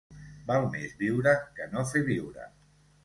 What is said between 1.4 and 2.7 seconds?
que no fer viure.